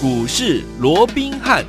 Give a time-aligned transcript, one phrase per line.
[0.00, 1.64] 股市罗宾汉。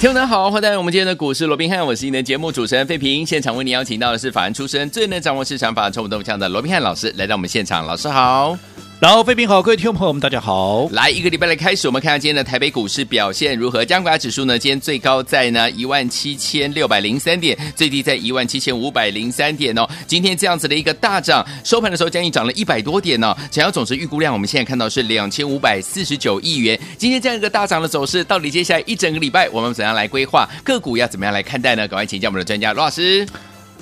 [0.00, 3.24] 听众们好，欢迎来到我们今天的股市罗宾汉，我是你的节目主持人费平。
[3.24, 7.86] 现场为您邀请到的是法案出身、最能掌握市场法案冲动向的罗宾汉老师，来到我们现场。
[7.86, 8.58] 老师好。
[9.00, 10.88] 然后，飞平好，各位听众朋友们，大家好。
[10.90, 13.84] 来一个礼拜的开始，我们看看今天的台北股市表现如何？
[13.84, 19.88] 加权指数呢，今天最高在呢一万七千六百零三点，最低在一万七千五百零三点哦。
[20.08, 23.38] 今天这样子的一个大涨，收盘的时候将近涨了一百多点呢、哦。
[23.52, 26.76] 成交总值预估量，我们现在看到是两千五百四十九亿元。
[26.96, 31.86] 今天这样一个大涨的走势，到底接下来一整个礼拜我们怎样来规划个股要怎么样来看待呢？
[31.86, 33.24] 赶快请教我们的专家罗老师。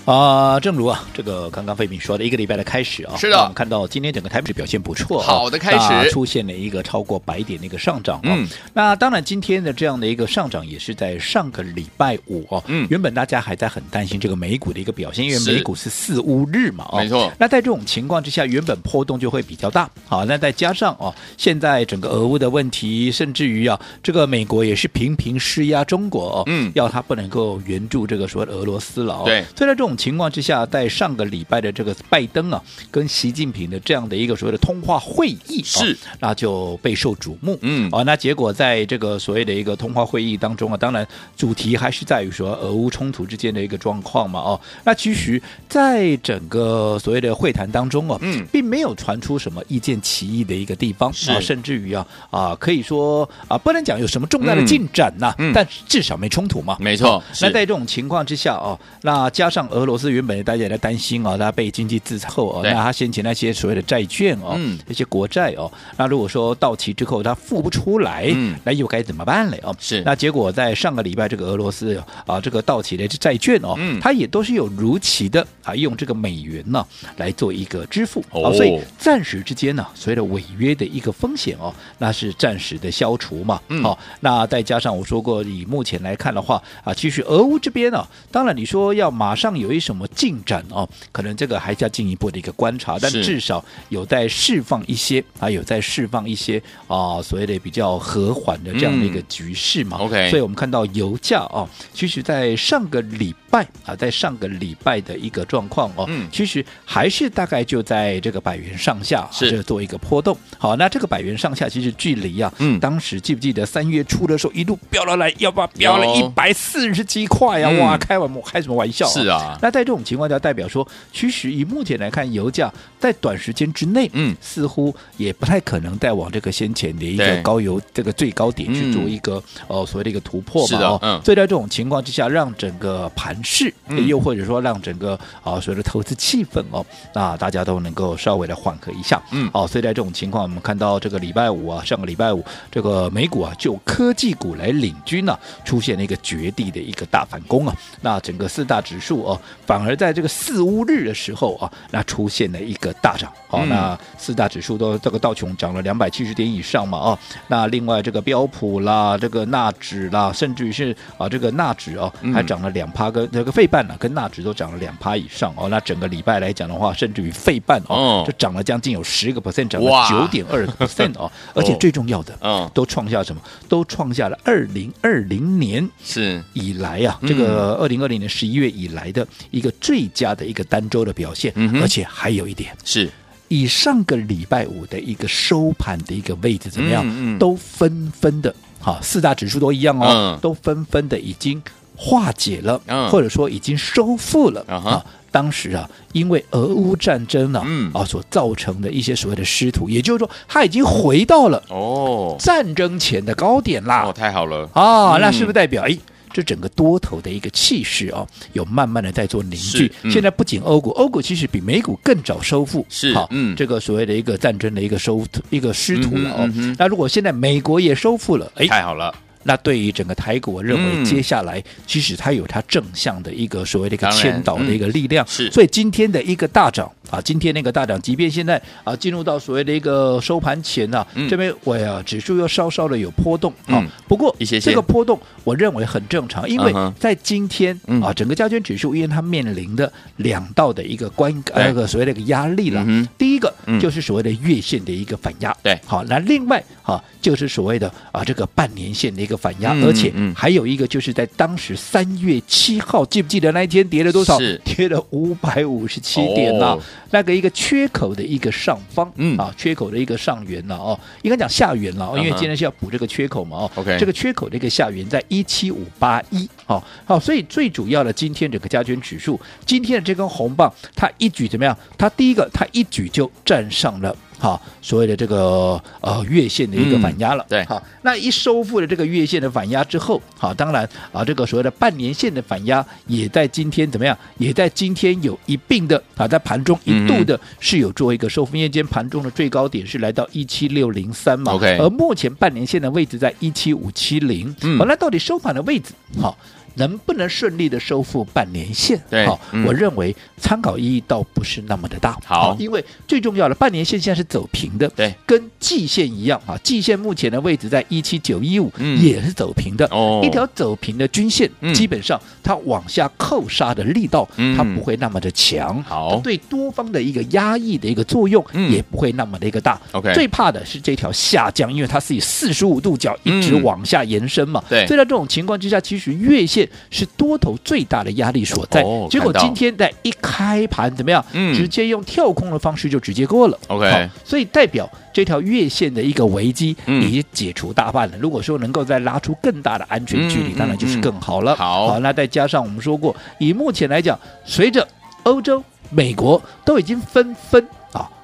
[0.07, 30.67] 啊、呃，正如啊，这个刚刚费敏说的一个礼拜的开始啊，是的，我们看到今天整个台北表现不错，好的开始，出现了一个超过百点的一个上涨，嗯，那当然今天的这样的一个上涨也是在上个礼拜五哦，嗯，原本大家还在很担心这个美股的一个表现，因为美股是四乌日嘛，哦，没错，那在这种情况之下，原本波动就会比较大，好，那再加上哦，现在整个俄乌的问题，甚至于啊，这个美国也是频频施压中国哦，嗯，要他不能够援助这个所谓的俄罗斯了，哦，对，所以在这种情况之下。
[30.67, 37.57] 在上个礼拜的这个拜登啊，跟习近平的这样的一个所谓的通话会议是、哦，那就备受瞩目。
[37.63, 44.41] 嗯，啊、哦，那结果在这个所谓的一个通话会议当中啊，当然主题还是在于说俄乌冲突之间的一个状况嘛。
[44.41, 56.77] 哦，那其实在整个所谓的会谈当中啊，嗯，并没有传出什么意见歧义的一个地方啊，甚至于啊啊，可以说啊，不能讲有什么重大的进展呐、啊嗯，但至少没冲突嘛。
[56.81, 57.23] 没错。
[57.41, 60.67] 那在这种情况之下哦，那加上俄罗斯原本大家。
[60.67, 69.57] 也在担心哦，它被经济制裁哦，那它先前那些所谓的债券哦，嗯、那些国债哦，那如果说到期之后它付不出来，嗯、那又该怎么办呢？
[69.63, 70.03] 哦，是。
[70.03, 76.85] 那结果在上个礼拜，这个俄罗斯啊，这个到期的债券哦，嗯，它也都是有如期的啊，用这个美元呢
[77.19, 83.61] 来做一个支付哦，所以暂时之间呢，所谓的违约的一个风险哦，那是暂时的消除嘛。
[83.69, 90.65] 嗯，好，那再加上我说过，以目前来看的话啊，其实俄乌这边呢，当然你说要马上有一什么进展。
[90.71, 99.97] 哦，可能这个还是要进一步的一个观察，但至少有在释放一些啊，有在释放一些啊，所谓的比较和缓的这样的一个局势嘛。
[100.01, 110.37] 嗯、OK，所以我们看到油价哦，其实在上个礼拜啊，在上个礼拜的一个状况哦，嗯，其实还是大概就在这个百元上下是这做一个波动。
[110.59, 117.71] 好，那这个百元上下其实距离啊，嗯，当时记不记得三月初的时候一路飙了来，要不要飙了一百四十几块啊？
[117.81, 119.07] 哇，开玩开什么玩笑？
[119.09, 133.75] 是啊，那在这种情况下代表说，其实以目前来看，油价在短时间之内，嗯，似乎也不太可能再往这个先前的一个高油这个最高点去做一个哦、嗯、所谓的一个突破嘛，哦，嗯，所以在这种情况之下，让整个盘势，
[134.07, 157.19] 又或者说让整个啊所谓的投资气氛哦，那大家都能够稍微的缓和一下，嗯，哦，所以在这种情况，我们看到这个礼拜五啊，上个礼拜五这个美股啊，就科技股来领军呢、啊，出现了一个绝地的一个大反攻啊，那整个四大指数哦，反而在这个四乌日的时候啊，那出现了一个大涨，好、嗯，那四大指数都这个道琼涨了两百七十点以上嘛，啊，
[157.49, 173.43] 那另外这个标普啦，这个纳指啦，甚至于是啊这个纳指哦，还涨了两趴，跟这个费半呢，跟纳指都涨了两趴以上哦，那整个礼拜来讲的话，甚至于费半哦，就涨了将近有十个 percent，涨了九点二个 percent 哦，而且最重要的，嗯，都创下什么？
[173.69, 176.43] 都创下了二零二零年是。
[176.53, 183.11] 以来啊，这个二零二零年十一月以来的一个最佳的一个单周的表现，嗯、而且还有一点是
[183.49, 187.05] 以上个礼拜五的一个收盘的一个位置怎么样？
[187.07, 191.63] 嗯嗯、都纷纷的哈，四大指数都一样哦，嗯、都纷纷的已经
[191.97, 195.03] 化解了，嗯、或者说已经收复了啊、嗯。
[195.33, 204.05] 当时啊，因为俄乌战争呢啊、嗯、啊所造成的一些所谓的失土，也就是说，它已经回到了哦战争前的高点啦。
[204.07, 205.21] 哦，太好了啊、嗯！
[205.21, 205.99] 那是不是代表哎？
[206.37, 209.91] 这整个多头的一个气势哦，有慢慢的在做凝聚。
[210.03, 216.77] 嗯、现在不仅欧股，欧股其实比美股更早收复，是好，嗯，这个所谓的一个战争的一个收一个失土了哦、嗯嗯。
[216.79, 219.15] 那如果现在美国也收复了，哎，太好了。
[219.47, 225.27] 那对于整个台股，我认为接下来其实它有它正向的一个所谓的一个牵导的一个力量。
[225.27, 226.91] 是，所以今天的一个大涨。
[227.09, 233.87] 啊，今天那个大涨，即便现在啊进入到所谓的一个收盘前呢、啊嗯，这边我呀指数又稍稍的有波动啊、嗯。
[234.09, 243.07] 不过这个波动我认为很正常，因为在今天、嗯、啊整个加权指数因为它面临的两道的一个关那个所谓的一个压力了、嗯。
[243.17, 254.39] 第一个就是所谓的月线的一个反压，对，好，那另外啊就是所谓的啊这个半年线的一个个反压，嗯、而且还有一个就是在当时三月七号，记不记得那一天跌了多少？
[254.65, 259.37] 跌了五百五十七点呐、啊哦，那个一个缺口的一个上方，嗯。
[259.37, 271.77] 啊，缺口的一个上缘了哦，应该讲下缘了哦，因为今天是要补这个缺口嘛哦，OK，这个缺口的一个下缘在一七五八一，好好，所以最主要的今天整个加权指数，今天的这根红棒，它一举怎么样？
[271.99, 274.17] 它第一个，它一举就站上了。
[274.39, 284.17] 好，所谓的这个呃月线的一个反压了，嗯、对，好，那一收复了这个月线的反压之后，好，当然啊，这个所谓的半年线的反压也在今天怎么样？
[284.39, 296.37] 也在今天有一并的啊，在盘中一度的是有做一个收复，因为今天盘中的最高点是来到一七六零三嘛，OK，而目前半年线的位置在一七五七零，好，那到底收盘的位置好？
[296.77, 299.01] 能不能顺利的收复半年线？
[299.11, 302.17] 对，好、嗯，我认为参考意义倒不是那么的大。
[302.25, 308.71] 好，因为最重要的半年线现在是走平的，对，跟季线一样啊，季线目前的位置在一七九一五，
[309.01, 309.87] 也是走平的。
[309.91, 315.83] 哦，一条走平的均线，嗯、基本上它往下扣杀的力道，嗯、它不会那么的强。
[315.83, 319.81] 好，对多方的一个压抑的一个作用，也不会那么的一个大。
[319.93, 324.63] OK，、嗯、最怕的是这条下降，因为它是以四十五度角一直往下延伸嘛。
[324.69, 326.66] 对、嗯，所以在这种情况之下，其实月线。
[326.91, 328.83] 是多头最大的压力所在。
[328.83, 331.25] 哦、结果今天在一开盘怎么样？
[331.33, 333.59] 嗯，直接用跳空的方式就直接过了。
[333.69, 338.17] OK，所以代表这条月线的一个危机已经解除大半了。
[338.17, 341.57] 嗯、如果说能够再拉出更大的安全距离，嗯、当然就是更好了。
[341.57, 344.87] 好，好，那再加上我们说过，以目前来讲，随着
[345.25, 347.67] 欧洲、美国都已经纷纷。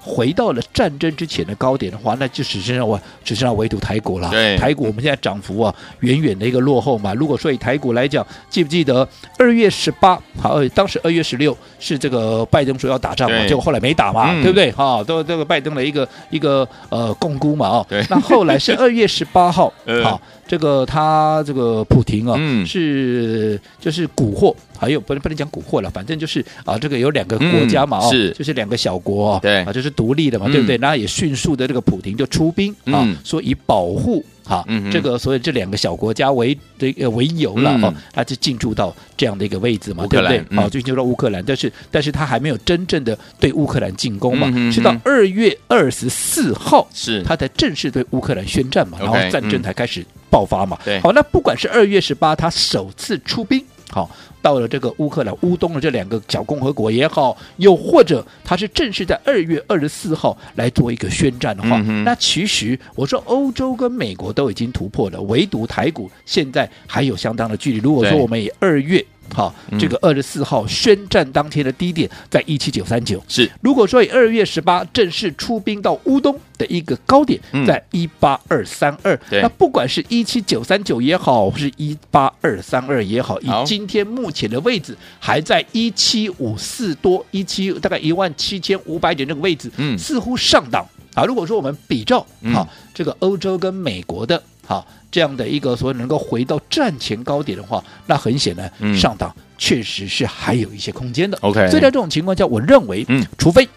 [0.05, 4.29] 回到了战争之前的高点的话，那就只剩下我只剩下唯独台股了。
[4.31, 7.15] 对，台股我们现在涨幅啊，远远的一个落后嘛。
[7.15, 9.09] 如果说以台股来讲，记不记得
[9.39, 10.21] 二月十八？
[10.41, 14.73] 好，当时二月十六是这个拜登说要打仗嘛，结果后来没打嘛，嗯、对不对？
[14.73, 18.05] 哈，都这个拜登的一个一个呃共估嘛，哦，对。
[18.11, 19.73] 那后来是 二月十八号，
[20.03, 24.53] 好，这个他这个普亭啊，嗯、是就是蛊惑。
[24.79, 30.77] 还有不能不能讲蛊惑了，反正就是啊，这个有两个国家嘛，哦，是就是两个小国，对啊，就是独立的嘛，对不对？
[30.79, 40.45] 然后也迅速的这个普廷就出兵啊，说以保护哈这个所以这两个小国家为这个为由了哦，他就进驻到这样的一个位置嘛，对不对？
[40.57, 50.79] 好，进驻到乌克兰，但是但是他还没有真正的对乌克兰进攻嘛，是到二月二十四号是他才正式对乌克兰宣战嘛，然后战争才开始爆发嘛。
[50.85, 54.11] 对，好，那不管是二月十八他首次出兵，好。
[54.43, 67.79] 到了这个乌克兰乌东的这两个小共和国也好，又或者他是正式在二月二十四号来做一个宣战的话，嗯、那其实我说欧洲跟美国都已经突破了，唯独台股现在还有相当的距离。
[67.79, 69.03] 如果说我们以二月。
[69.35, 73.51] 好，这个二十四号宣战当天的低点在一七九三九，是。
[73.61, 91.25] 如果说以二月十八正式出兵到乌东的一个高点在一八二三二，那不管是一七九三九也好，或是一八二三二也好，以今天目前的位置还在一七五四多，一七大概一万七千五百点这个位置，嗯，似乎上档啊。
[91.25, 94.43] 如果说我们比照好这个欧洲跟美国的。
[94.65, 101.39] 好，这样的一个所谓能够回到战前高点的话，那很显然，上档确实是还有一些空间的。
[101.43, 103.69] OK，所以在这种情况下，我认为，嗯，除非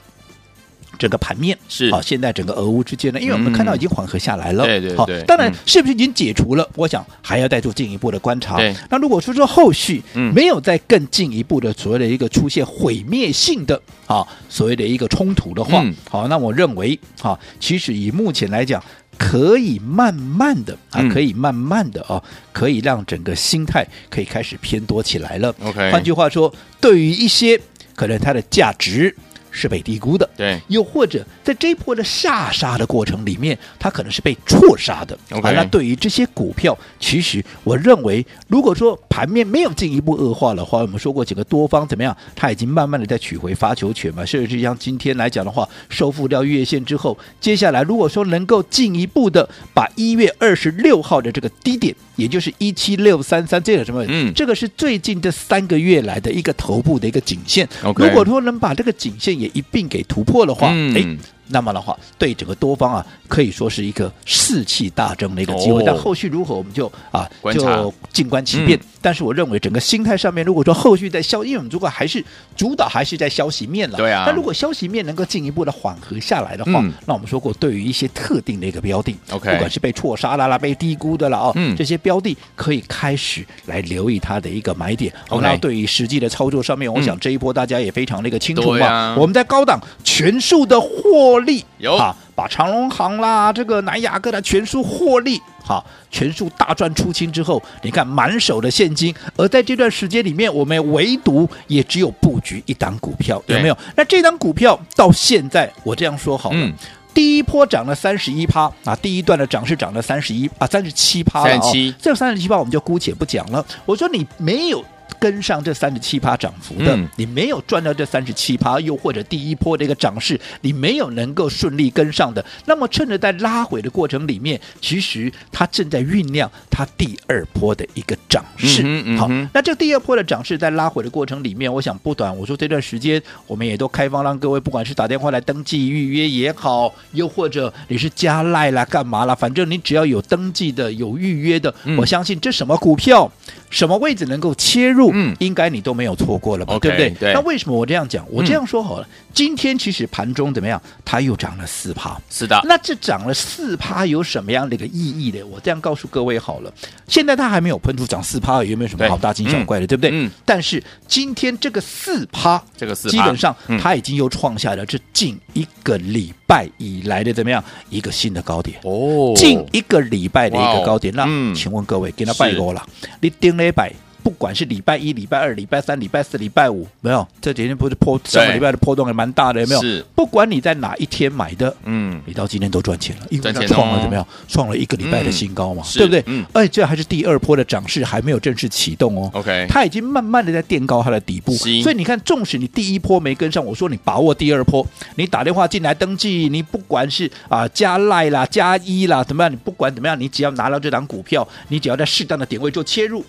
[0.97, 4.97] 整个盘面是好，现在整个俄乌之间呢，因为我们看到已经缓和下来了，对对对。
[4.97, 6.65] 好，当然是不是已经解除了？
[6.73, 8.57] 我想还要再做进一步的观察。
[8.89, 10.01] 那如果说说后续
[10.33, 13.77] 没有再更进一步的所谓的一个出现毁灭性的
[14.07, 18.81] 啊，所谓的一个冲突的话，好，那我认为，啊，其实以目前来讲。
[19.17, 25.55] 可以慢慢的啊，可以慢慢的啊，可以让整个心态可以开始偏多起来了。
[25.62, 27.60] OK，换句话说，对于一些
[27.95, 29.15] 可能它的价值。
[29.55, 35.17] 是被低估的，对，又或者在这一波的下杀的过程里面，它可能是被错杀的。
[35.31, 44.25] OK，那对于这些股票，其实我认为，如果说盘面没有进一步恶化的话，我们说过几个多方怎么样，它已经慢慢的在取回发球权嘛。
[44.25, 57.67] 甚至像今天来讲的话，收复掉月线之后，接下来如果说能够进一步的把一月二十六号的这个低点，也就是一七六三三这个什么，嗯，这个是最近这三个月来的一个头部的一个颈线。
[57.83, 61.17] OK，如果说能把这个颈线也一并给突破的话，哎、嗯。
[61.47, 65.79] 那么的话，对整个多方啊，可以说是一个士气大增的一个机会。
[65.79, 68.75] 哦、但后续如何，我们就啊就静观其变。
[68.79, 72.25] 嗯、但是我认为整个心态上面，如果说后续在消，因为我们如果还是
[72.57, 74.24] 主导还是在消息面了，对啊。
[74.25, 85.13] 那如果消息面能够进一步的缓和下来的话，嗯、那我们说过，对于一些特定的一个标的，OK，不管是被错杀啦啦，被低估的了啊，嗯、这些标的可以开始来留意它的一个买点。
[85.29, 88.88] OK，那对于实际的操作上面，我想这一波大家也非常的一个清楚嘛。
[88.88, 90.75] 啊、我们在高档全数的。
[91.05, 103.77] 获利有啊，把长隆行啦、这个南亚科的全数获利，好，全数大赚出清之后，你看满手的现金，而在这段时间里面，我们唯独也只有布局一档股票，有没有？
[103.95, 106.57] 那这档股票到现在，我这样说好了。
[106.57, 106.72] 嗯
[107.15, 111.72] 第一波涨了三十一趴啊，第一段的涨是涨了三十一啊，三十七趴了哦。
[111.98, 113.65] 这三十七趴我们就姑且不讲了。
[113.86, 114.84] 我说你没有。
[115.19, 128.81] 跟上这三十七趴涨幅的，嗯、你没有赚到这三十七趴，又或者第一波的一个涨势，你没有能够顺利跟上的，那么趁着在拉回的过程里面，其实它正在酝酿它第二波的一个涨势。
[128.83, 132.35] 嗯嗯、好，那这第二波的涨势在拉回的过程里面，我想不短。
[132.35, 143.31] 我说这段时间我们也都开放让各位，不管是打电话来登记预约也好，又或者你是加赖啦干嘛啦，反正你只要有登记的、有预约的，嗯、我相信这什么股票。
[143.71, 145.11] 什么位置能够切入？
[145.13, 146.77] 嗯，应该你都没有错过了吧？
[146.79, 147.09] 对不对？
[147.11, 147.33] 对。
[147.33, 148.25] 那为什么我这样讲？
[148.31, 150.81] 我这样说好了，嗯、今天其实盘中怎么样？
[151.03, 152.17] 它又涨了四趴。
[152.29, 152.57] 是的。
[152.63, 155.43] 那这涨了四趴有什么样的一个意义呢？
[155.43, 156.73] 我这样告诉各位好了，
[157.07, 159.85] 现在它还没有喷出涨四趴，有没有什么好大惊小怪的？
[159.85, 160.11] 对，不对？
[160.13, 160.31] 嗯。
[160.45, 169.33] 但是今天这个四趴，这个四趴基本上它已经又创下了这近一个礼拜以来的怎么样一个新的高点哦？
[169.35, 171.13] 近一个礼拜的一个高点。
[171.15, 172.81] 哦、那、嗯、请问各位，给他拜过了，
[173.19, 173.65] 你顶了。
[173.65, 173.91] 礼拜，
[174.25, 179.82] 不管是礼拜一、礼拜二、礼拜三、礼拜四、礼拜五，没有这几天不是波上个礼拜的波动还蛮大的，有没有？
[179.82, 184.27] 是，不管你在哪一天买的，嗯，你到今天都赚钱了，因为它创了怎么样？
[184.48, 186.24] 创了一个礼拜的新高嘛，对不对？
[186.25, 189.29] 嗯，而且这还是第二波的涨势还没有正式启动哦。
[189.34, 194.84] OK，它已经慢慢的在垫高它的底部，所以你看，纵使你第一波没跟上，我说你把握第二波，
[195.17, 199.51] 你打电话进来登记，你不管是啊加赖啦、加一啦，怎么样？
[199.51, 203.24] 你不管怎么样，你只要拿到这档股票，你只要在适当的点位做切入。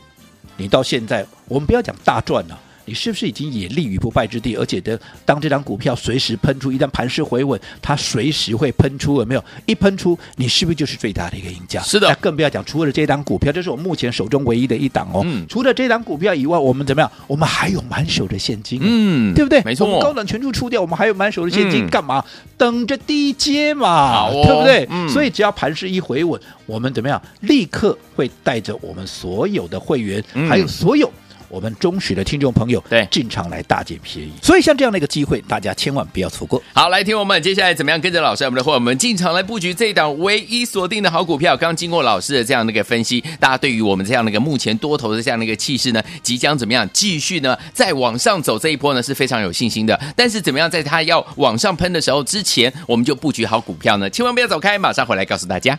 [0.57, 4.57] 你到现在，我们不要讲大赚了，你是不是已经也立于不败之地？
[4.57, 9.45] 而且的，当这张股票随时喷出，一旦盘势回稳，它随时会喷出，有没有？
[9.67, 11.83] 一喷出，你是不是就是最大的一个赢家？
[11.83, 12.09] 是的。
[12.09, 15.23] 那更不要讲，除了这张股票，这是我目前手中唯一的一档哦。
[15.25, 15.45] 嗯。
[15.49, 17.11] 除了这张股票以外，我们怎么样？
[17.27, 19.61] 我们还有满手的现金，嗯，对不对？
[19.65, 19.87] 没错。
[19.87, 22.25] 我们高档全数出掉，我们还有满手的现金，干嘛？
[22.57, 24.87] 等着低接嘛，对不对？
[24.91, 25.09] 嗯。
[25.09, 27.21] 所以只要盘势一回稳，我们怎么样？
[27.41, 31.11] 立刻会带着我们所有的会员，还有所有。
[31.49, 36.63] 我们忠实的听众朋友，对，进场来大捡便宜，所以像这样的一个机会，大家千万不要错过。
[36.73, 41.57] 好，来听我们接下来怎么样跟着老师，我们的伙伴们进场来布局这一档唯一锁定的好股票。
[41.57, 49.99] 刚经过老师的这样的一个分析，大家对于我们这样的一个目前多头的这样的一个气势呢，即将怎么样继续呢，再往上走这一波呢，是非常有信心的。
[50.15, 54.09] 但是怎么样在它要往上喷的时候之前，我们就布局好股票呢？
[54.11, 55.79] 千万不要走开，马上回来告诉大家。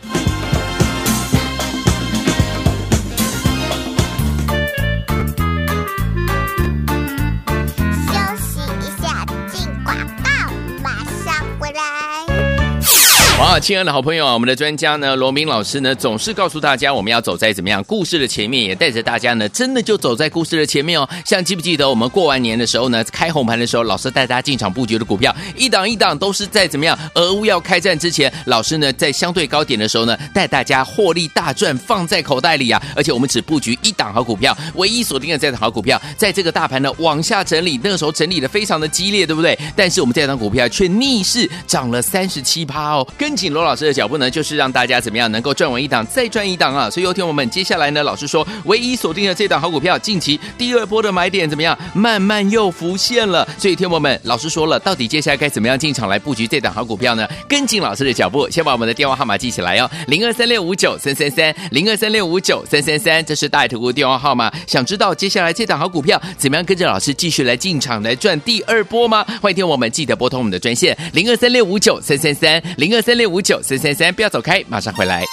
[13.37, 13.46] Bye.
[13.59, 21.09] 亲爱的好朋友啊，我们的专家呢，罗明老师呢，总是告诉大家，我们要走在怎么样故事的前面，也带着大家呢，真的就走在故事的前面哦。
[21.25, 32.81] 像记不记得我们过完年的时候呢，开红盘的时候，老师带大家进场布局的股票，一档一档都是在怎么样，俄乌要开战之前，老师呢在相对高点的时候呢，带大家获利大赚，放在口袋里啊。
[32.95, 39.57] 而且我们只布局一档好股票，唯一锁定的这档好股票，在这个大盘呢往下整理，那个时候整理的非常的激烈，对不对？
[39.75, 43.07] 但是我们这档股票却逆势涨了三十七趴哦。
[43.17, 46.89] 跟罗老师的脚步呢，就是让大家怎么样能够赚完一档再赚一档啊！
[46.89, 53.47] 所以有听我们接下来呢，老师说唯一锁定的这档好股票，近期第二波的买点怎么样，慢慢又浮现了。
[53.57, 57.27] 所以听我们老师说了，到底接下来该怎么样进场来布局这档好股票呢？
[57.47, 64.51] 跟紧老师的脚步，先把我们的电话号码记起来哦，零二三六五九三三三，零二三六五九三三三，这是大图的电话号码。
[64.65, 69.25] 想知道接下来这档好股票怎么样跟着老师继续来进场来赚第二波吗？
[69.41, 73.61] 欢迎听我们记得拨通我们的专线零二三六五九三三三，零二三六五九。
[73.61, 75.23] 三三三，不要走开，马上回来。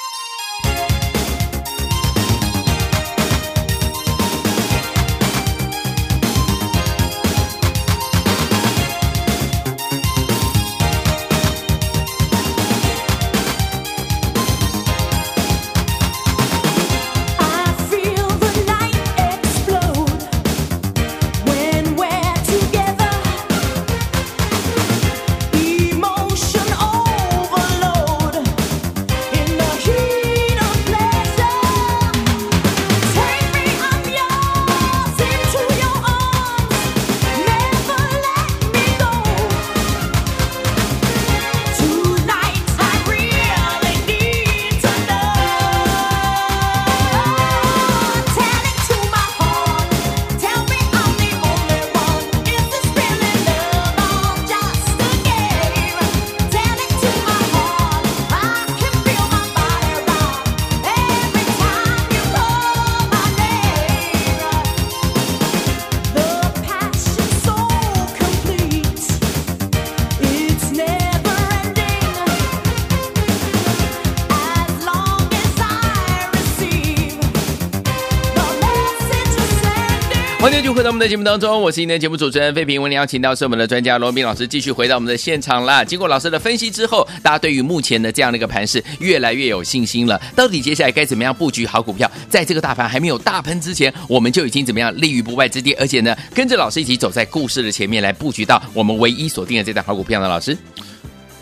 [80.94, 82.80] 我们的节目当中，我是今天节目主持人费平。
[82.80, 85.82] 我们邀请到是我们的专家罗宾老师，继续回到我们的现场啦。
[85.82, 90.16] 经过老师的分析之后，大家对于目前的这样的一个盘势越来越有信心了。
[90.36, 92.08] 到底接下来该怎么样布局好股票？
[92.28, 95.74] 在这个大盘还没有大喷之前，我们就已经怎么样立于不败之地？
[95.74, 100.28] 而且呢，跟着老师一起走在故事的前面来布局到我们唯一锁定的这档好股票呢？
[100.28, 100.56] 老师。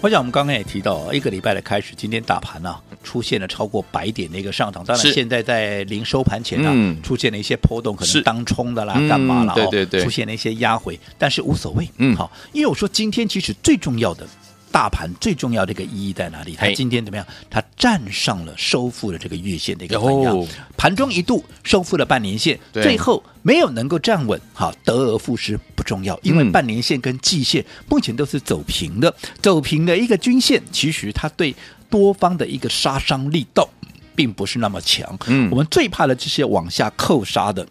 [0.02, 4.84] 我想我们刚刚也提到，一个礼拜的开始，今天大盘呢、啊、出现了超过百点的一个上涨。
[4.84, 9.54] 当然，现在在临收盘前呢、啊，出现了一些波动，可能当冲的啦，干嘛了？
[9.54, 11.88] 对对对，出现了一些压回，但是无所谓。
[11.98, 14.26] 嗯，好，因为我说今天其实最重要的。
[14.72, 16.56] 大盘最重要的一个意义在哪里？
[16.58, 17.24] 它今天怎么样？
[17.50, 20.44] 它站上了收复了这个月线的一个分量，
[20.76, 24.40] 盘中一度收复了半年线，最后没有能够站稳。
[24.54, 31.54] 好，得而复失不重要，因为半年线跟季线目前都是走平的，走平的一个均线，其实它对
[31.90, 33.68] 多方的一个杀伤力道
[34.16, 35.18] 并不是那么强。
[35.26, 37.66] 嗯，我们最怕的就是往下扣杀的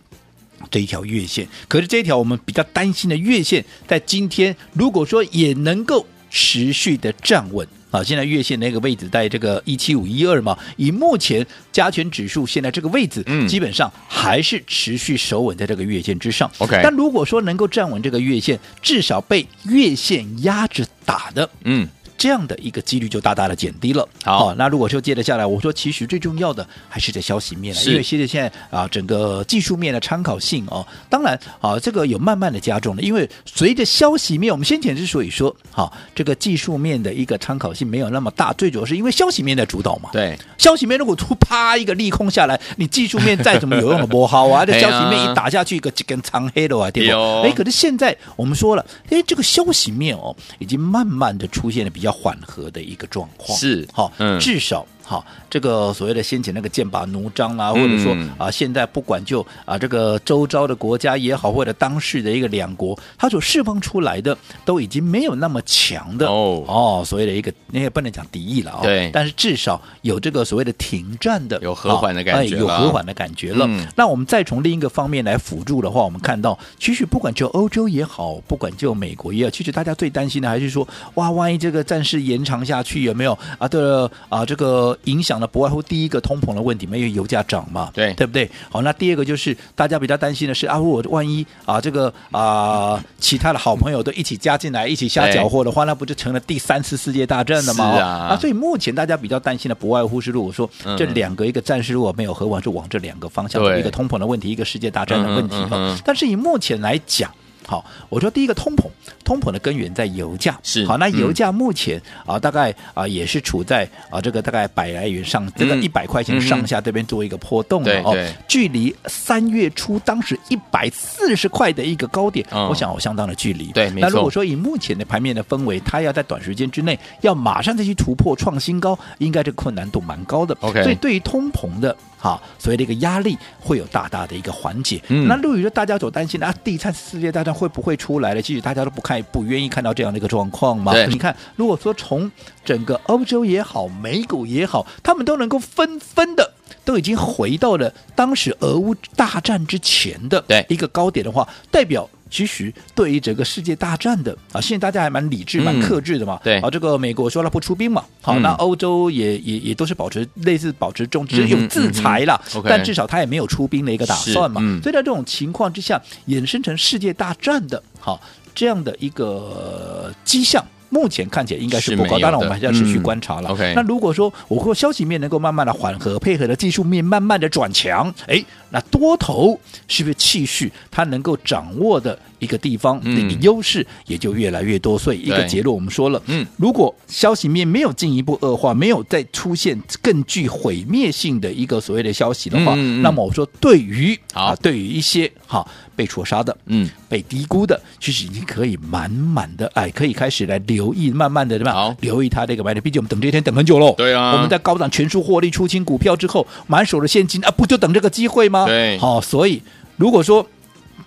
[0.70, 1.48] 这一条月线。
[1.68, 6.06] 可是这一条我们比较担心的月线，在今天如果说也能够。
[6.32, 8.02] 持续的站稳啊！
[8.02, 16.50] 现在月线那个位置在这个一七五一二嘛，以目前加权指数现在这个位置，嗯，基本上还是持续守稳在这个月线之上。
[16.60, 21.88] OK，但如果说能够站稳这个月线，至少被月线压着打的，嗯。
[22.22, 24.08] 这样的一个几率就大大的减低了。
[24.24, 40.12] 好，那如果说接着下来，我说其实最重要的还是在消息面了，因为现在现在啊，整个技术面的参考性哦，当然啊，这个有慢慢的加重了，因为随着消息面，我们先前之所以说好，这个技术面的一个参考性没有那么大，最主要是因为消息面在主导嘛。
[40.14, 47.50] 对，消息面如果突啪一个利空下来，你技术面再怎么有用的不好啊， 这消息面一打下去，一个几根长黑的啊，对不对？
[47.50, 52.11] 哎，可是现在我们说了，哎，这个消息面哦，已经慢慢的出现了比较。
[52.12, 54.86] 缓和的一个状况是好，嗯，至少。
[55.12, 73.66] 好，这个所谓的先前那个剑拔弩张啊，或者说啊，现在不管就啊这个周遭的国家也好，或者当时的一个两国，它所释放出来的都已经没有那么强的哦哦，所谓的一个那也不能讲敌意了啊、哦，对，但是至少有这个所谓的停战的有和缓的感觉、哎，有和缓的感觉了。
[73.68, 84.98] 嗯、那我们再从另一个方面来辅助的话，我们看到其实不管就欧洲也好，不管就美国也好，其实大家最担心的还是说，哇，万一这个战事延长下去，有没有啊的啊这个。
[85.06, 88.50] 影响了不外乎第一个通膨的问题嘛，因为油价涨嘛，对对不对？
[88.70, 97.86] 好，那第二个就是大家比较担心的是啊，如果万一啊这个啊其他的好朋友都一起加进来，一起瞎搅和的话，那不就成了第三次世界大战了吗？
[97.86, 105.98] 啊，啊，所以目前大家比较担心的不外乎是，如果说这两个一个暂时如果没有和完，就往这两个方向，一个通膨的问题，一个世界大战的问题哈。
[106.06, 107.32] 但是以目前来讲。
[107.68, 108.86] 好，我说第一个通膨，
[109.24, 123.72] 通膨的根源在油价是好，那油价目前、嗯、啊大概啊也是处在啊这个大概百来元上，这个一百块钱上下这边做一个波动的哦，距离三月初当时一百四十块的一个高点，嗯、我想有相当的距离。
[123.74, 130.58] 对，那如果说以目前的盘面的氛围，它要在短时间之内要马上再去突破创新高，应该这个困难度蛮高的。
[130.62, 131.96] OK，所以对于通膨的。
[132.22, 135.02] 好，所以这个压力会有大大的一个缓解。
[135.08, 138.42] 嗯，那至于说大家所担心的啊，第三次世界大战会不会出来了？
[138.42, 140.94] 其实大家都不看，不愿意看到这样的一个状况嘛。
[141.06, 142.32] 你看，如果说从
[142.64, 146.54] 整个欧洲也好，美股也好，他们都能够纷纷的
[146.86, 152.08] 都已经回到了当时俄乌大战之前的一个高点的话，代表。
[152.32, 156.40] 其实对于整个世界大战的啊，现在大家还蛮理智、蛮克制的嘛。
[156.44, 164.62] 对啊，这个美国说了不出兵嘛，好，那欧洲也也也都是保持类似保持中，只是有制裁了，但至少他也没有出兵的一个打算嘛。
[164.82, 168.20] 所以在这种情况之下，衍生成世界大战的，好
[168.56, 170.66] 这样的一个迹象。
[170.92, 173.50] 目前看起来应该是不高，当然我们还是要持续观察了。
[173.50, 185.00] 嗯、OK，那如果说我说消息面能够慢慢的缓和，配合的技术面慢慢的转强，哎，那多头是不是气势它能够掌握的一个地方，那个优势也就越来越多。
[185.00, 195.66] 所以一个结论我们说了，嗯，如果消息面没有进一步恶化，没有再出现更具毁灭性的一个所谓的消息的话，嗯、那么我说对于啊，对于一些哈。
[196.02, 201.74] 被错杀的，嗯，被低估的，其实已经可以满满的，哎，可以开始来留意，慢慢的对吧？
[201.74, 203.94] 好，留意它这个买点，毕竟我们等这一天等很久喽。
[203.96, 208.66] 对啊，我们在高档全数获利出清股票之后，满手的现金啊，不就等这个机会吗？
[208.66, 209.62] 对，好，所以
[209.96, 210.44] 如果说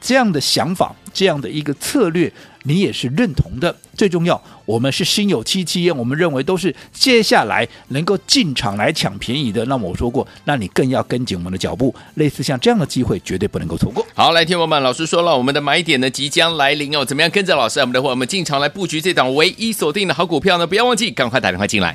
[0.01, 2.33] 这样的想法，这样的一个策略。
[2.67, 9.65] 你也是认同的，最重要，我们是心有戚戚焉，我们认为都是接下来能够进场来抢便宜的。
[9.67, 14.05] 那么我说过，那你更要跟紧我们的脚步，类似像这样的机会，绝对不能够错过。
[14.15, 20.67] 好，来听我们老师说了，我们的买点呢即将来临哦，怎么样跟着老师，我们的话我们进场来布局这档唯一锁定的好股票呢？
[20.67, 21.95] 不要忘记，赶快打电话进来。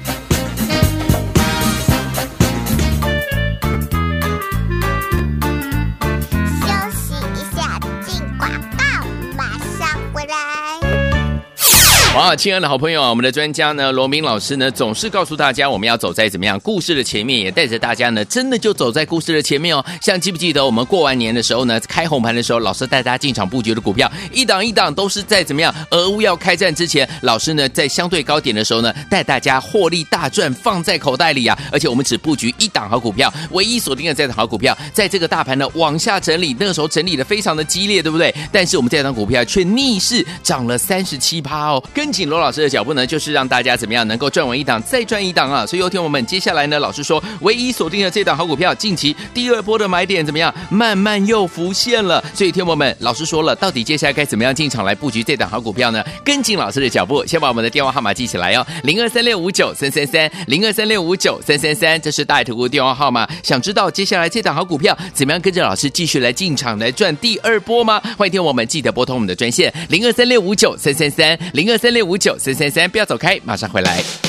[12.15, 19.85] 哇，亲爱的好朋友啊，我们的专家呢，罗明老师呢，总是告诉大家，我们要走在怎么样故事的前面，也带着大家呢，真的就走在故事的前面哦。
[20.01, 31.55] 像记不记得我们过完年的时候呢，开红盘的时候，老师带大家进场布局的股票，一档一档都是在怎么样，俄乌要开战之前，老师呢在相对高点的时候呢，带大家获利大赚，放在口袋里啊。
[31.71, 38.33] 而且我们只布局一档好股票，唯一锁定的这档好股票，在这个大盘呢往下整理，那个时候整理的非常的激烈，对不对？
[38.51, 41.83] 但是我们这档股票却逆势涨了三十七趴哦。
[41.99, 45.65] 跟紧罗老师的脚步呢，就是让大家怎么样能够赚完一档再赚一档啊！
[45.65, 50.53] 所以有听我们接下来呢，老师说唯一锁定的这档好股票，近期第二波的买点怎么样？
[50.71, 52.23] 慢慢又浮现了。
[52.33, 56.01] 所以听我们老师说了，到底接下来该怎么样进场来布局这档好股票呢？
[56.23, 63.27] 跟紧老师的脚步，先把我们的电话号码记起来哦，零二三六五九三三三，零二三六五九三三三，这是大图的电话号码。
[63.43, 68.01] 想知道接下来这档好股票怎么样跟着老师继续来进场来赚第二波吗？
[68.17, 74.28] 欢迎听我们记得拨通我们的专线零二三六五九三三三，零二三六五九三三三，不要走开，马上回来。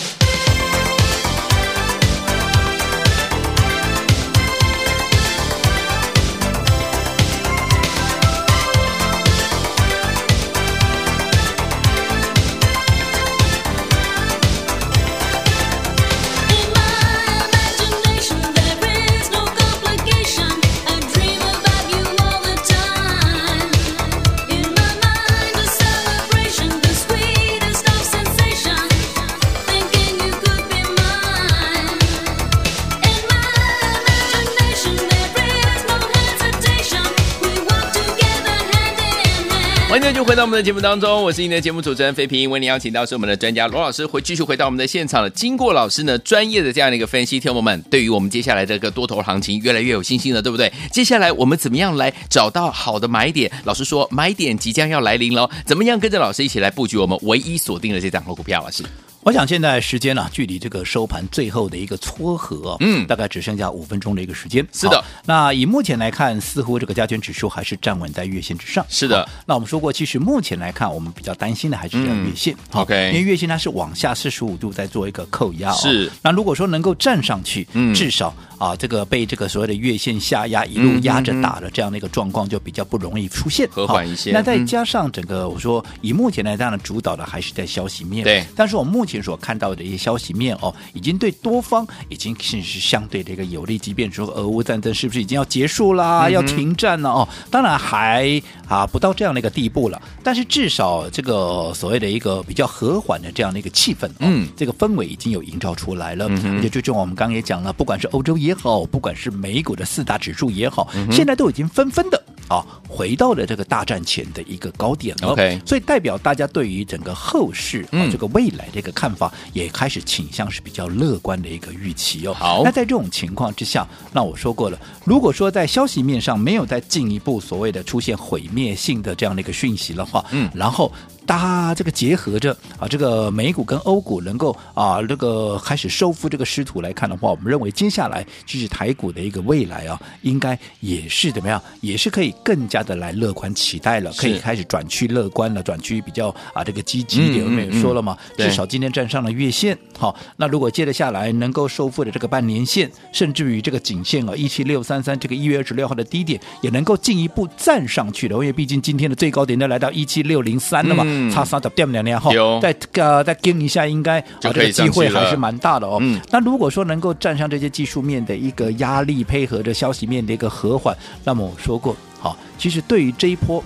[40.20, 45.30] 就回到我们的节目当中，我是您的节目主持人费平，为您邀请到是我们的专家罗老师，回继续回到我们的现场了。
[45.30, 50.72] 经过老师呢专业的这样的一个分析，听我们对于我们接下来这个多头行情越来越有信心了，对不对？
[50.90, 53.50] 接下来我们怎么样来找到好的买点？
[53.64, 58.62] 老师说买点即将要来临了，怎么样跟着老师一起来布局我们唯一锁定的这档好股票？
[58.62, 58.82] 老师。
[59.22, 64.66] 我想现在时间呢、啊，距离这个收盘最后的一个撮合，嗯，大概只剩下五分钟的一个时间。
[64.72, 68.84] 是的，那以目前来看，似乎这个加权指数还是站稳在月线之上。
[68.88, 72.54] 是的，那我们说过，其实目前来看，我们比较担心的还是这月线。
[72.72, 75.76] 嗯、OK，因为月线它是往下四十五度在做一个扣压、哦。
[75.78, 84.30] 是，那如果说能够站上去，嗯，至少啊，这个被这个所谓的月线下压一路压着打的这样的一个状况，就比较不容易出现，和缓一些。
[84.30, 88.24] 那再加上整个，我说以目前来讲呢，主导的还是在消息面。
[88.24, 89.80] 对，但是我目前所看到的。
[89.80, 93.78] 一些消息面哦，已经对多方已经是是相对的一个有利。
[93.78, 97.28] 即便说俄乌战争是不是已经要结束啦，嗯、要停战了哦？
[97.50, 100.00] 当然还啊不到这样的一个地步了。
[100.22, 106.26] 但是至少这个所谓的一个比较和缓的这样的一个气氛，嗯，这个氛围已经有营造出来了。
[106.28, 112.22] 嗯、而且最终我们刚刚也讲了，不管是欧洲也好，不管是美股的四大指数也好，嗯、现在都已经纷纷的。
[112.48, 115.28] 啊，回到了这个大战前的一个高点了。
[115.28, 122.34] OK，所以代表大家对于整个后市啊这个未来的一个看法，也开始倾向是比较乐观的一个预期哦。
[122.34, 130.92] 好，那在这种情况之下，那我说过了，如果说在消息面上没有再进一步所谓的出现毁灭性的这样的一个讯息的话，嗯，然后。
[131.30, 147.44] 大这个结合着啊，这个美股跟欧股能够啊，这个开始收复这个失土来看的话，我们认为接下来就是台股的一个未来啊，应该也是怎么样，也是可以更加的来乐观期待了，可以开始转趋乐观了，转趋比较啊这个积极一点。
[147.44, 161.06] 我们也说了嘛，至少今天站上了月线，好，那如果接着下来能够收复的这个半年线，甚至于这个颈线啊，一七六三三这个一月二十六号的低点，也能够进一步站上去的，因为毕竟今天的最高点都来到一七六零三了嘛。
[161.28, 162.30] 差三十点两年后，
[162.60, 165.98] 再呃再跟一下，应该啊这个机会还是蛮大的哦。
[166.00, 173.62] 嗯，那如果说能够站上这些技术面的一个压力，配合着消息面的一个和缓，那么我说过，好，其实对于这一波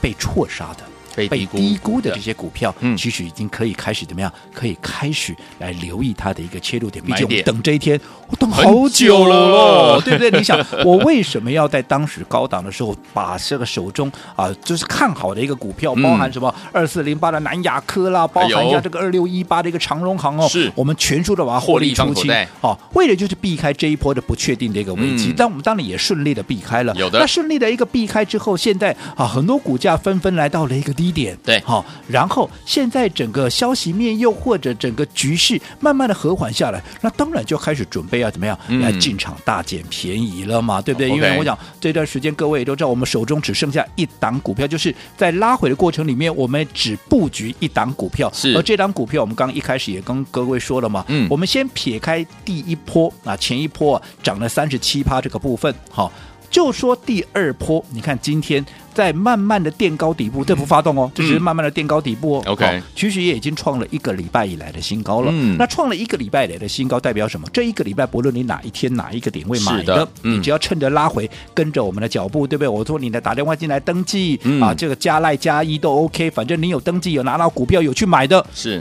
[0.00, 0.84] 被错杀的。
[1.14, 4.32] 被低估的这些股票，嗯，其实已经可以开始怎么样？
[4.52, 7.04] 可以开始来留意它的一个切入点。
[7.04, 10.30] 毕竟我等这一天，我等好久了， 对不对？
[10.30, 25.34] 你想， 我为什么要在当时高档的时候把这个手中啊，就是看好的一个股票，包含什么二四零八的南亚科啦，包含一下这个二六一八的一个长荣行哦，是我们全数的把它获利出清，哦，为了就是避开这一波的不确定的一个危机。
[25.36, 26.94] 但我们当然也顺利的避开了。
[26.94, 31.03] 有的，那顺利的一个避开之后，现在啊，很多股价纷纷来到了一个低。
[31.04, 41.10] 低点对，好，然后现在整个消息面又或者整个局势慢慢的和缓下来，那当然就开始准备要怎么样、嗯、来进场大捡便宜了嘛，对不对？
[41.10, 48.56] 哦、因为我讲这段时间各位也都知道，我们手中只剩下一档股票，就是在拉回的过程里面，我们只布局一档股票，是。
[48.56, 56.10] 而这档股票我们刚刚一开始也跟各位说了嘛，嗯，我们先撇开第一波啊，前一波、啊、涨了三十七趴这个部分，好。
[56.54, 58.64] 就说第二波，你看今天
[58.94, 62.42] 在慢慢的垫高底部，这不发动哦，这只是慢慢的垫高底部哦。
[62.46, 65.32] 嗯、OK，其实也已经创了一个礼拜以来的新高了。
[65.34, 67.48] 嗯，那创了一个礼拜以来的新高代表什么？
[67.52, 72.68] 这一个礼拜不论你哪一天哪一个点位买的，你只要趁着拉回，跟着我们的脚步，对不对？
[72.68, 78.80] 我说你来打电话进来登记、嗯、啊，这个加赖加一都 OK，反正你有登记有拿到股票有去买的，是。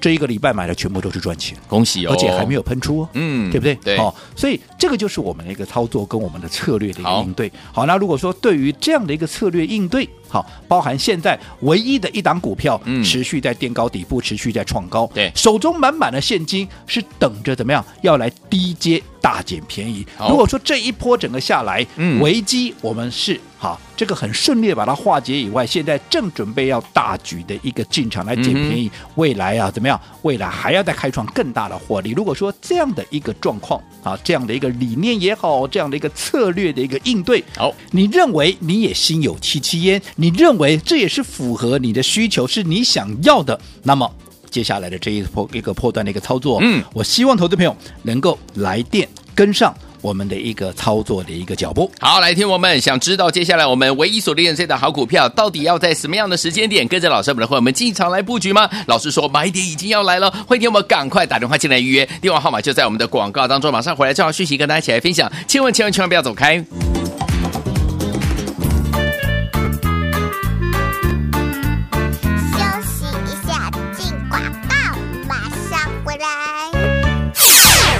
[0.00, 2.12] 这一个礼拜买的全部都是赚钱，恭喜哦！
[2.12, 3.74] 而且还没有喷出哦，嗯，对不对？
[3.76, 7.48] 对，哦，所以这个就是我们的一个操作跟我们的策略的一个应对。
[7.72, 20.06] 好，好，那如果说对于这样的一个策略应对，好，包含现在唯一的一档股票，嗯，持续在垫高底部，持续在创高，对，手中满满的现金是等着怎么样要来低阶大捡便宜。
[20.28, 30.00] 如果说这一波整个下来，嗯，危机我们是好，这个很顺利的把它化解以外，现在正准备要大举的一个进场来捡便宜，嗯、未来啊怎么样？
[30.22, 32.12] 未来还要再开创更大的获利。
[32.12, 40.00] 如果说这样的一个状况啊，这样的一个理念也好，这样的一个策略的一个应对，好，你认为你也心有戚戚焉？
[40.20, 43.58] 你认为这也是符合你的需求，是你想要的？
[43.82, 44.06] 那么
[44.50, 51.90] 接下来的这一波一个破段的一个操作，嗯，我希望投资朋友能够来电跟上我们的一个操作的一个脚步。
[52.00, 58.68] 好，来听我们想知道接下来我们唯一锁定这档好股票，到底要在什么样的时间点跟着老师们的会我们进场来布局吗？
[58.88, 66.62] 老师说买点已经要来了，欢迎我们赶快打电话进来预约，电话号码就在我们的广告当中，马上回来正好讯息跟大家一起来分享，千万千万千万不要走开。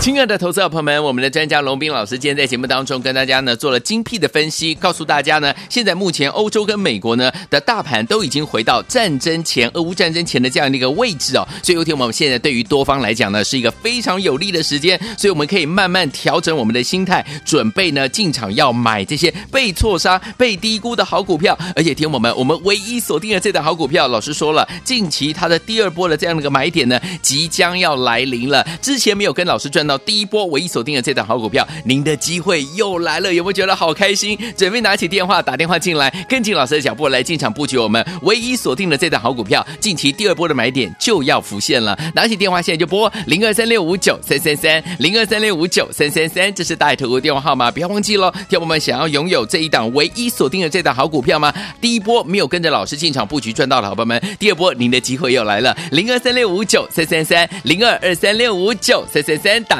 [0.01, 11.47] 亲爱的投资者朋友们，我们的专家龙斌老师今天在节目当中跟大家呢做了精辟的分析，告诉大家呢，现在目前欧洲跟美国呢的大盘都已经回到战争前、俄乌战争前的这样的一个位置哦。
[11.63, 21.57] 所以有天我们现在对于多方来讲呢，是一个非常有利的时间，所以我们可以慢慢调整我们的心态，准备呢进场要买这些被错杀、被低估的好股票。
[21.77, 28.67] 而且听我们，我们唯一锁定的这档好股票，老师说了，近期它的第二波的这样的一个买点呢，即将要来临了。
[28.81, 34.38] 之前没有跟老师赚到第一波唯一锁定的这档好股票，您的机会又来了，有没有觉得好开心？
[34.57, 41.98] 准备拿起电话打电话进来，跟紧老师的脚步来进场布局我们唯一锁定的这档好股票，近期第二波的买点就要浮现了。
[42.14, 48.33] 拿起电话现在就拨零二三六五九三三三零二三六五九三三三，这是大头的电话号码，不要忘记喽。
[48.48, 51.53] 听我们想要拥有这一档唯一锁定的这档好股票吗？
[51.81, 59.80] 第一波没有跟着老师进场布局赚到的好朋友们，第二波您的机会又来了，零二三六五九三三三零二二三六五九三三三，打